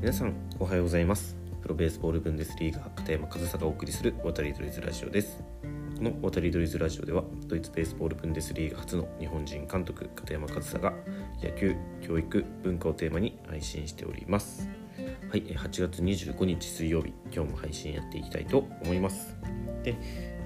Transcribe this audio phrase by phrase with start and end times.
[0.00, 1.36] 皆さんおはようございます。
[1.60, 5.44] プロベースボールブンデスリーガー片山和沙がお送りする渡りドリズラジオです。
[5.98, 10.94] この渡りドリズラジオではドイツベースボールブンデスリーガ初の日本人監督片山和沙が
[11.42, 14.70] 野球教育文化をテーマに配信しております。
[15.30, 19.36] はい8月25日水曜日今日も配信やっていきたいと思います。
[19.82, 19.96] で、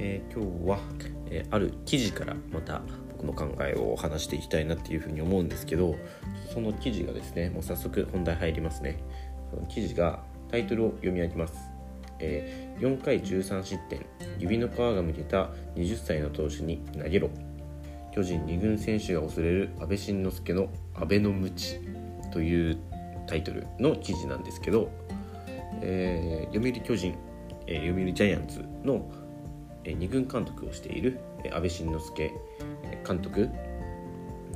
[0.00, 0.78] えー、今日は、
[1.30, 2.82] えー、ある記事からまた
[3.24, 5.96] 僕の考えを話していきたいなっていうふうに思うんですけど
[6.52, 9.02] その記事がですねもう早速本題入りますね。
[9.68, 11.54] 記事がタイトルを読み上げます、
[12.18, 14.06] えー、4回13失点
[14.38, 17.30] 指の皮がむけた20歳の投手に投げろ。
[18.14, 21.80] 巨人2軍選手が恐れる安倍晋之助の「安倍の無知」
[22.32, 22.78] という
[23.26, 24.88] タイトルの記事なんですけど、
[25.82, 27.16] えー、読売巨人、
[27.66, 29.10] えー、読売ジャイアンツの、
[29.82, 32.32] えー、2軍監督をしている、えー、安倍晋之助
[33.04, 33.48] 監督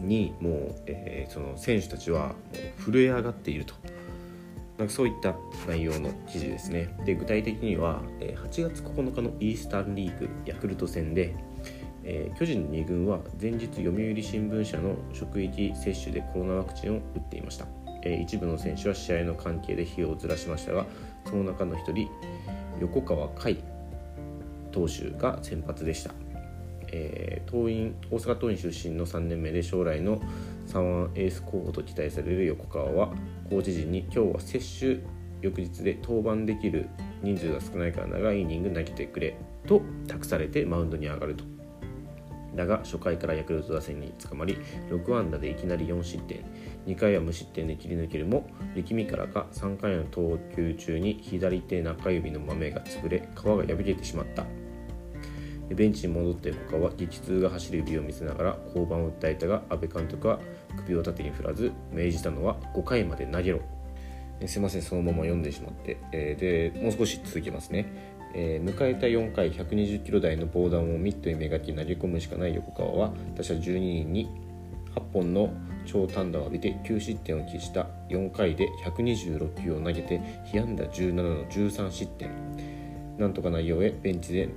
[0.00, 2.34] にもう、えー、その選手たちはも
[2.78, 3.74] う震え上がっていると。
[4.78, 5.34] なんかそういった
[5.66, 6.94] 内容の記事ですね。
[7.05, 11.34] で具体的には、8月9日のイースタンリーグヤクルト戦で、
[12.05, 17.67] えー、巨人の2軍は前日読売新聞社の職域接種でコロナワクチンを打っていました、
[18.02, 20.86] えー、一部の選手は試合の関係で日をずらしましたが
[21.27, 22.08] その中の1人
[22.80, 23.58] 横川海
[24.72, 26.27] 投手が先発でした。
[26.92, 30.20] えー、桐蔭大阪桐蔭出身の3年目で将来の
[30.67, 33.14] 3エース候補と期待される横川は
[33.48, 34.98] コーチ陣に今日は接種
[35.41, 36.89] 翌日で登板できる
[37.22, 39.36] 人数が少ないから長いイニング投げてくれ
[39.67, 41.45] と託されてマウンドに上がると。
[42.55, 44.58] だが初回からヤクルト打線に捕まり
[44.91, 46.45] 6安打でいきなり4失点。
[46.86, 54.45] 2回は無失点で切り抜けるも力みからか3回の投球中に左手中指の豆が潰れ皮が破けてしまった。
[55.74, 60.38] ベンチに戻って他は激痛が走る指を見せながら降板を訴えたが阿部監督は
[60.77, 63.61] 首を縦に振らず命じたのは5回まで投げろ。
[64.46, 67.86] すいませんそのまま読んでしまって、え、でもう少し続きますね、
[68.34, 72.55] え、迎えた4回120キロ台の防弾をミットにめがき投げ込むしかない。
[72.55, 74.30] 横川は打者12人に
[74.95, 75.52] 8本の
[75.86, 77.86] 長短打を浴びて9失点を喫した。
[78.11, 80.20] 4回で126球を投げて
[80.52, 82.30] 被安打17の13失点。
[83.18, 84.48] なんとか内容へベンチで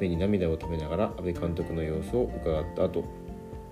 [0.00, 3.04] 目に涙を止めながら阿部監督の様子を伺った後、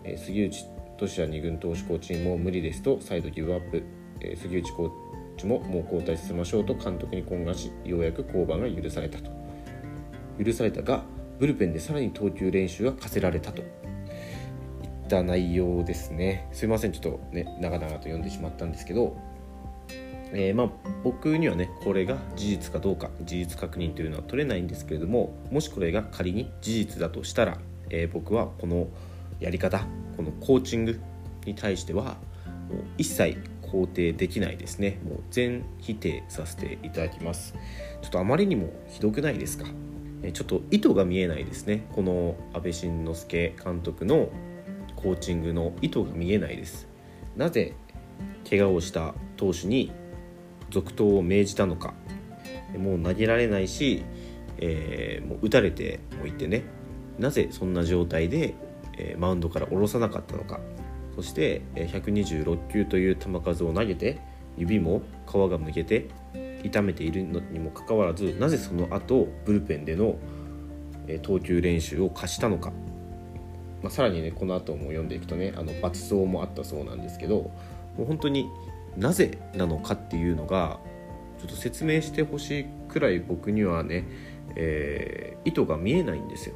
[0.05, 0.67] えー、杉内
[0.99, 3.83] 俊也二軍投手コーチも無理ですと再度ギブアップ、
[4.21, 4.91] えー、杉内コー
[5.37, 9.31] チももう交代させましょうと監督に懇願しようやく降板が許されたと。
[10.43, 11.05] 許されたが
[11.39, 13.63] ブルペンでさらに投球練習が課せられたと。
[13.63, 16.49] いった内容ですね。
[16.53, 16.93] すいません。
[16.93, 19.17] ちょっとね長々と読んでしまったんですけど
[20.33, 20.69] えー、まあ、
[21.05, 27.59] 僕にはねこれが事実かどうか事実確認というのは取れないんですけれどももしこれが仮に事実だとしたら、
[27.91, 28.89] えー、僕はこの
[29.39, 29.87] やり方
[30.17, 31.01] このコーチング
[31.45, 35.01] に対してはもう一切肯定できないですね。
[35.05, 37.55] もう全否定させていただきます。
[38.03, 39.67] ちょっとあまりにもひどくないですか？
[40.33, 41.87] ちょっと意図が見えないですね。
[41.93, 44.29] この安倍晋之助監督の
[44.95, 46.87] コーチングの意図が見えないです。
[47.37, 47.75] なぜ
[48.49, 49.91] 怪我をした投手に
[50.71, 51.95] 続投を命じたのか。
[52.79, 54.05] もう投げられないし、
[54.59, 56.65] えー、もう打たれてもいてね。
[57.19, 58.55] なぜそんな状態で、
[58.99, 60.61] えー、マウンドから下ろさなかったのか。
[61.15, 64.19] そして126球という球数を投げて
[64.57, 66.09] 指も皮がむけて
[66.63, 70.17] 痛めているのにもかかわらずなぜその後ブルペンでの
[71.23, 72.73] 投球練習を課したのか、
[73.83, 77.53] まあ、さらにねこの後も読んでいくとねあの罰走もあったそうなんですけども
[78.01, 78.47] う本当に
[78.97, 80.79] なぜなのかっていうのが
[81.39, 84.05] ちょっと説明してほしいくらい僕にはね、
[84.57, 86.55] えー、意図が見えないんですよ。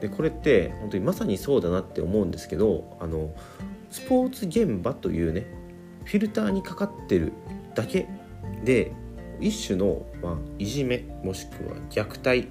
[0.00, 3.34] でこれって本当にまさにそうだなって思うんですけどあの
[3.90, 5.46] スポーツ現場というね
[6.04, 7.32] フィルターにかかってる
[7.74, 8.06] だけ
[8.64, 8.92] で
[9.40, 12.48] 一種の、まあ、いじめもしくは虐待、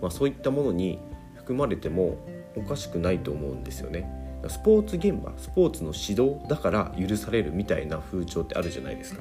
[0.00, 0.98] まあ、そういったものに
[1.36, 2.18] 含まれても
[2.56, 4.23] おかしくないと思うんですよね。
[4.48, 9.20] スポーツ現場スポーツの指導だから許されるみたいな風潮ってあるじゃないですか。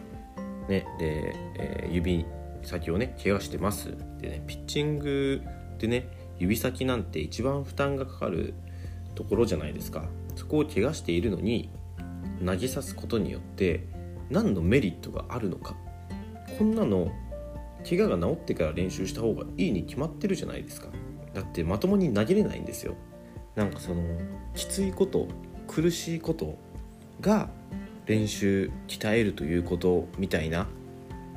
[0.68, 2.26] ね、で、えー、指
[2.62, 3.96] 先をね怪我してます。
[4.20, 5.42] でねピッチング
[5.78, 6.08] でね
[6.40, 8.54] 指先なんて一番負担がかかる
[9.16, 10.06] ところじゃないですか。
[10.36, 11.70] そこを怪我しているのに
[12.44, 13.88] 投げさすことによって
[14.30, 15.76] 何のメリットがあるのか。
[16.58, 17.12] こんなの
[17.88, 20.88] 怪我が治ってから練習した方がいいに決まってるじゃないですか。
[21.34, 22.96] だってまともに投げれないんですよ。
[23.56, 24.04] なんかその
[24.56, 25.28] きついこと
[25.68, 26.58] 苦しいこと
[27.22, 27.50] が
[28.06, 30.68] 練習鍛えるということみたいな、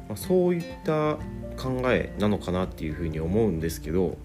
[0.08, 1.16] まあ、そういった
[1.56, 4.16] 考えなのかなっていうふうに思うんですけど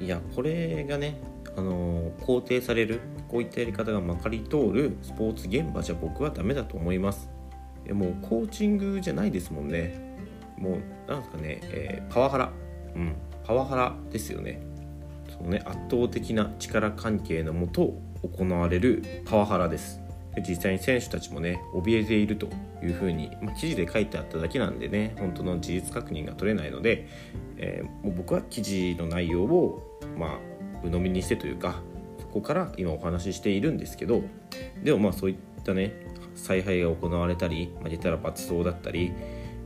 [0.00, 1.20] いやこれがね
[1.56, 7.30] あの肯定されるこういったやり方がまかり通るスポーツ現場じゃ僕はダメだと思います。
[7.90, 10.16] もうコーチングじゃないですもんね。
[10.58, 12.52] もうなんですかね、えー、パワハラ。
[12.94, 14.60] うんパワハラですよね。
[15.38, 15.62] そのね。
[15.64, 17.94] 圧倒的な力関係のもと
[18.36, 20.00] 行われるパワハラです。
[20.42, 22.48] 実際に選手たちもね怯えていると
[22.82, 27.08] いうふうに、まあ、記事で書いてあっただけなんでね本当の事実確認が取れないので、
[27.56, 30.38] えー、もう僕は記事の内容をまあ
[30.82, 31.80] 鵜呑みにしてというか
[32.20, 34.22] そこから今お話ししているんですけど
[34.82, 35.94] でもまあそういったね
[36.34, 39.12] 采配が行われたり負けたら罰走だったり、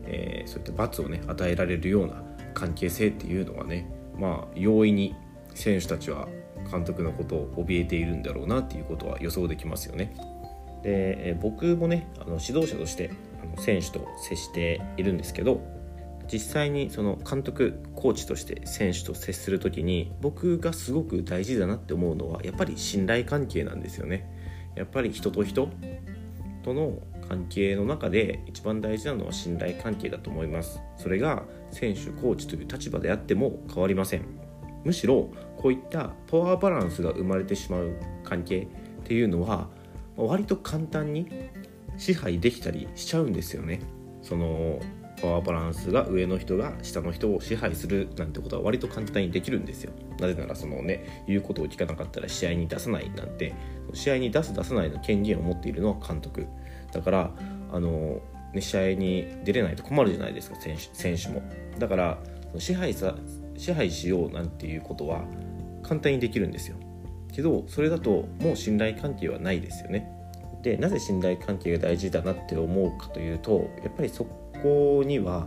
[0.04, 2.22] えー、そういった罰をね与えられるような
[2.54, 5.16] 関係性っていうのはねまあ容易に
[5.54, 6.28] 選手たちは
[6.70, 10.14] 監督のことを怯えているんだろうなっていうことは予想できますよね。
[10.82, 13.10] で僕もねあの指導者として
[13.42, 15.60] あの選手と接しているんですけど
[16.32, 24.30] 実際にその監督コーチとして選手と接する時に僕がすごく大事だなって思うのはやっぱり信頼関係なんですよね。
[24.76, 25.68] やっぱり人と人
[26.62, 34.26] との関係の中で一番大事なのは信頼関係だと思いますそれが選手コーチという立場であっても変わりません
[34.84, 38.66] むしろこういったパワーバランスが生まれてしまう関係っ
[39.04, 39.68] ていうのは
[40.16, 41.28] 割と簡単に
[41.96, 43.80] 支配できたりしちゃうんですよね。
[44.22, 44.80] その
[45.20, 49.92] パワーバランスが上の人が下の人を支配するなんてことは割と簡単にできるんですよ。
[50.18, 53.54] なぜならそのね言うことを聞かなかったら試合に出さないなんて
[53.92, 56.46] 試合に出す出さないの権限を持っているのは監督。
[56.92, 57.30] だから
[57.72, 58.20] あの、
[58.54, 60.56] ね、試合に出れないと困るじゃないですか
[60.92, 61.42] 選手も。
[61.78, 62.18] だから
[62.58, 63.14] 支配さ
[63.60, 65.24] 支配しようなんていうことは
[65.82, 66.76] 簡単にできるんですよ
[67.30, 70.10] けどそれだともう信頼関係はないですよね
[70.62, 75.46] でなぜ信頼関係が大事だなって思うかというとやっぱりそこには、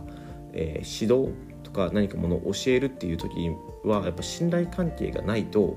[0.52, 1.32] えー、指導
[1.64, 3.50] とか何かものを教えるっていう時
[3.84, 5.76] はやっぱ信頼関係がないと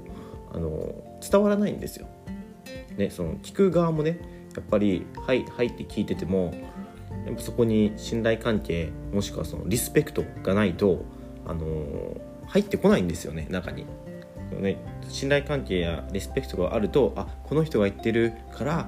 [0.54, 2.08] あの伝わらないんですよ。
[2.98, 4.20] ね、その聞く側もね
[4.56, 6.52] やっぱり「はいはい」って聞いてても
[7.26, 11.06] やっぱそこに信頼関係もしくはそのリスペクトがないと、
[11.48, 11.66] あの
[12.48, 13.86] 入ってこないんですよね中に。
[14.52, 14.78] ね、
[15.10, 18.88] 信頼関係やリスペクトがあるとあこの人が言ってるから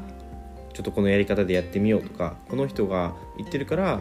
[0.74, 4.00] ちょっとこのやり方でやってみようとかこの人が言ってるから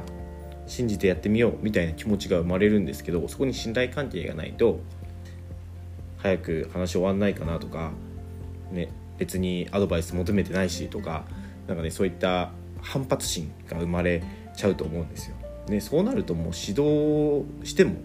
[0.69, 4.79] 信じてやってみようみたいな気持ちが生まれるんですけどそこに信頼関係がないと
[6.19, 7.91] 早く話終わんないかなとか、
[8.71, 11.25] ね、別にアドバイス求めてないしとか
[11.67, 12.51] なんかねそういった
[12.81, 14.23] 反発心が生まれ
[14.57, 15.37] ちゃうと思うんですよ。
[15.69, 17.97] ね、そうなるともう指導しても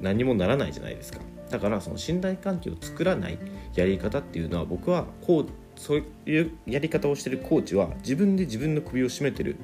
[0.00, 1.20] 何もならないじゃないですか。
[1.50, 3.38] だからその信頼関係を作らない
[3.74, 5.46] やり方っていうのは僕はこう
[5.76, 9.56] そういうやり方をしてるコーチは自分で自分の首を絞めてる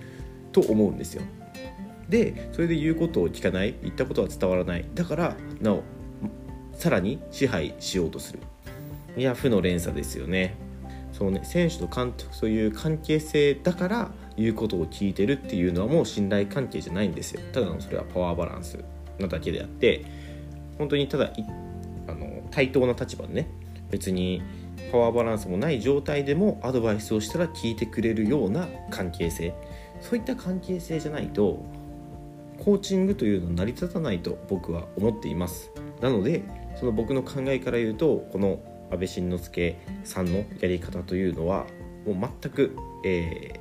[0.53, 1.23] と思うんですよ。
[2.09, 4.85] でそれで言うことを聞かない言ったことは伝わらない。
[4.95, 5.83] だからなお
[6.73, 8.41] さらに支配しようとする。
[9.17, 10.57] いや負の連鎖ですよね。
[11.13, 17.41] そうね選手と監督という関係性だから言うことを聞いてるっていうのはもう信頼関係じゃないんですよ。
[17.53, 18.79] ただのそれはパワーバランス
[19.19, 20.05] なだけであって
[20.79, 21.33] 本当にただ
[22.07, 23.49] あの対等な立場でね
[23.91, 24.43] 別に
[24.91, 29.55] パワーバランスもない状態でもアドバイスをしたら聞いてくれるような関係性。
[30.01, 31.65] そういった関係性じゃないと
[32.59, 35.71] コーチングというのは成り立たないと僕は思っています。
[36.01, 36.43] なので
[36.77, 38.61] その僕の考えから言うとこの
[38.91, 41.67] 安倍晋之助さんのやり方というのは
[42.07, 43.61] もう全く、え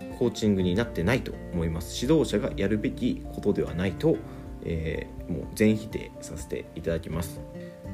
[0.00, 2.02] ー、コーチングになってないと思います。
[2.02, 4.16] 指導者がやるべきことではないと、
[4.64, 7.40] えー、もう全否定させていただきます。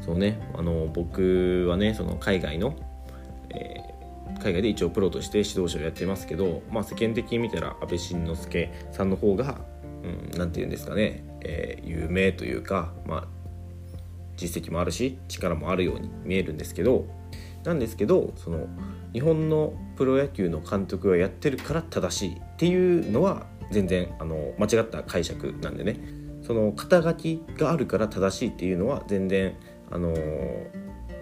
[0.01, 2.77] そうねあの僕はねその海外の、
[3.51, 9.61] えー、海外で一応プロとして指導者をやってますけど、まあ、世間的に見たら安倍晋之助さんの方が
[10.37, 13.25] 何、うん、て言うんですかね、えー、有名というか、まあ、
[14.37, 17.07] 実績もあるし力もあるように見えるんですけど
[17.65, 18.67] なんですけどその
[19.13, 26.18] 日本のプロ野球の監督がやってるから正しいっていうのは全然あの間違った解釈なんでね。
[26.49, 29.55] その肩書きがあるから正しいっていうのは全然
[29.91, 30.15] あの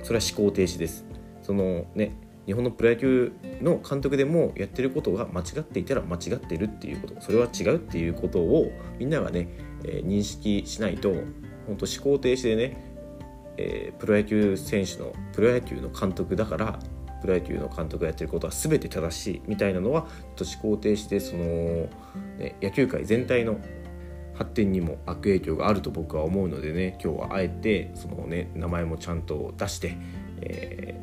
[0.05, 1.05] それは思考停止です。
[1.43, 2.17] そのね
[2.47, 7.21] 日本のプロ野球の監督でもやってることが間違っていたら間違ってるっていうこと。
[7.21, 9.49] それは違うっていうことをみんながね、
[9.83, 11.13] えー、認識しないと
[11.67, 12.77] 本当思考停止でね、
[13.57, 16.79] えー、プロ野球選手のプロ野球の監督だから
[17.21, 20.07] プロ野球の監督がやってることは全て正しいみたいなのは
[20.39, 21.45] 思考停止でその、
[22.39, 23.59] ね、野球界全体の
[24.37, 29.97] 発展にも悪影響があると僕は思うのでね今日はあえてそのね名前もちゃんと出して、
[30.43, 30.95] え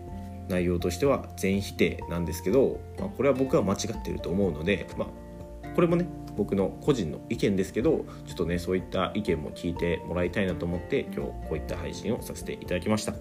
[0.48, 13.14] ー、内容としては全否定なんですけど、まあ、これは僕は間違ってると思うので、まあ、これもね僕の個人の意見ですけどちょっとねそういった意見も聞いてもらいたいなと思って今日こういった配信をさせていただきました。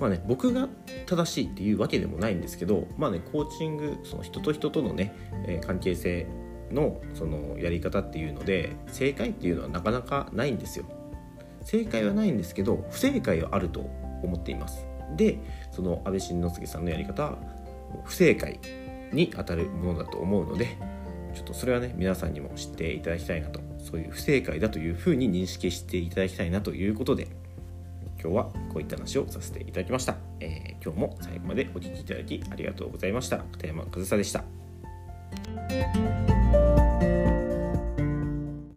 [0.00, 0.68] まあね、僕が
[1.06, 5.14] 正しいっていうわけでもないんですけど、まあね、コーチングその人と人とのね、
[5.46, 6.26] えー、関係性
[6.72, 10.84] のそのやり方っていうので正解っていうのはなかなかないんですよ。
[11.64, 13.80] 正解はないんですけど不正解はあると
[14.22, 14.86] 思っています。
[15.16, 15.38] で
[15.70, 17.38] その安倍晋之助さんのやり方は
[18.04, 18.58] 不正解
[19.12, 20.78] に当たるものだと思うので
[21.34, 27.28] ちょっとそれはね皆さんにも知っていただきたいなとそういう不正解だというふうに認識していただきたいなということで
[28.22, 33.38] 今日はこういった話をさせていただきました、えー、今日も最後までお聴きいただきありがとうございました。
[33.38, 34.44] 片山和沙でした。